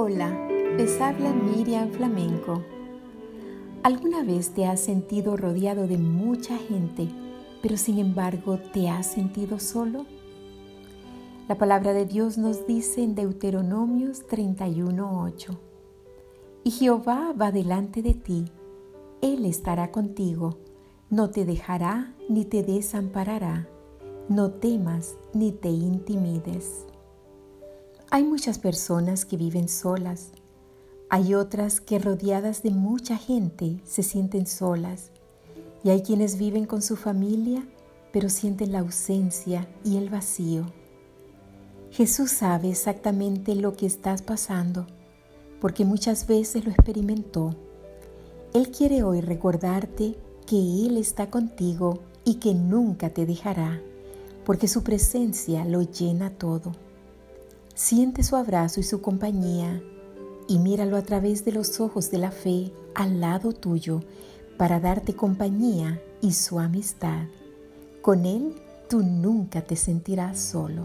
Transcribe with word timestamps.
habla 0.00 1.34
Miriam 1.34 1.90
Flamenco. 1.90 2.62
¿Alguna 3.82 4.24
vez 4.24 4.54
te 4.54 4.64
has 4.64 4.80
sentido 4.80 5.36
rodeado 5.36 5.86
de 5.86 5.98
mucha 5.98 6.56
gente, 6.56 7.06
pero 7.60 7.76
sin 7.76 7.98
embargo 7.98 8.58
te 8.72 8.88
has 8.88 9.06
sentido 9.06 9.58
solo? 9.58 10.06
La 11.48 11.58
palabra 11.58 11.92
de 11.92 12.06
Dios 12.06 12.38
nos 12.38 12.66
dice 12.66 13.02
en 13.02 13.14
Deuteronomios 13.14 14.26
31:8, 14.26 15.58
Y 16.64 16.70
Jehová 16.70 17.34
va 17.38 17.52
delante 17.52 18.00
de 18.00 18.14
ti, 18.14 18.46
Él 19.20 19.44
estará 19.44 19.90
contigo, 19.90 20.56
no 21.10 21.28
te 21.28 21.44
dejará 21.44 22.14
ni 22.30 22.46
te 22.46 22.62
desamparará, 22.62 23.68
no 24.30 24.50
temas 24.50 25.16
ni 25.34 25.52
te 25.52 25.68
intimides. 25.68 26.86
Hay 28.12 28.24
muchas 28.24 28.58
personas 28.58 29.24
que 29.24 29.36
viven 29.36 29.68
solas. 29.68 30.32
Hay 31.10 31.36
otras 31.36 31.80
que 31.80 32.00
rodeadas 32.00 32.60
de 32.64 32.72
mucha 32.72 33.16
gente 33.16 33.80
se 33.84 34.02
sienten 34.02 34.48
solas. 34.48 35.12
Y 35.84 35.90
hay 35.90 36.02
quienes 36.02 36.36
viven 36.36 36.66
con 36.66 36.82
su 36.82 36.96
familia, 36.96 37.64
pero 38.12 38.28
sienten 38.28 38.72
la 38.72 38.80
ausencia 38.80 39.68
y 39.84 39.96
el 39.96 40.10
vacío. 40.10 40.66
Jesús 41.92 42.32
sabe 42.32 42.70
exactamente 42.70 43.54
lo 43.54 43.74
que 43.74 43.86
estás 43.86 44.22
pasando, 44.22 44.88
porque 45.60 45.84
muchas 45.84 46.26
veces 46.26 46.64
lo 46.64 46.72
experimentó. 46.72 47.54
Él 48.52 48.72
quiere 48.72 49.04
hoy 49.04 49.20
recordarte 49.20 50.16
que 50.48 50.56
Él 50.56 50.96
está 50.96 51.30
contigo 51.30 52.00
y 52.24 52.34
que 52.34 52.54
nunca 52.54 53.10
te 53.10 53.24
dejará, 53.24 53.80
porque 54.44 54.66
su 54.66 54.82
presencia 54.82 55.64
lo 55.64 55.82
llena 55.82 56.30
todo. 56.30 56.72
Siente 57.82 58.22
su 58.22 58.36
abrazo 58.36 58.78
y 58.78 58.82
su 58.82 59.00
compañía 59.00 59.82
y 60.46 60.58
míralo 60.58 60.98
a 60.98 61.02
través 61.02 61.46
de 61.46 61.52
los 61.52 61.80
ojos 61.80 62.10
de 62.10 62.18
la 62.18 62.30
fe 62.30 62.74
al 62.94 63.22
lado 63.22 63.54
tuyo 63.54 64.02
para 64.58 64.80
darte 64.80 65.14
compañía 65.14 65.98
y 66.20 66.34
su 66.34 66.60
amistad. 66.60 67.22
Con 68.02 68.26
Él 68.26 68.54
tú 68.90 69.02
nunca 69.02 69.62
te 69.62 69.76
sentirás 69.76 70.38
solo. 70.38 70.84